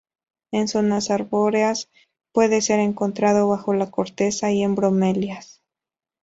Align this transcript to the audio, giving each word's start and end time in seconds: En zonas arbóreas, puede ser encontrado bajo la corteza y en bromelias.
En 0.51 0.67
zonas 0.67 1.11
arbóreas, 1.11 1.91
puede 2.33 2.61
ser 2.63 2.79
encontrado 2.79 3.47
bajo 3.49 3.71
la 3.75 3.91
corteza 3.91 4.49
y 4.51 4.63
en 4.63 4.73
bromelias. 4.73 5.61